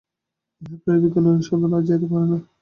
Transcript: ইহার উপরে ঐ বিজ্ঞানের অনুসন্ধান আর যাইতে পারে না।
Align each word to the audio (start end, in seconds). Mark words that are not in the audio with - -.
ইহার 0.61 0.73
উপরে 0.75 0.93
ঐ 0.93 1.01
বিজ্ঞানের 1.03 1.33
অনুসন্ধান 1.33 1.71
আর 1.77 1.83
যাইতে 1.87 2.07
পারে 2.11 2.25
না। 2.25 2.37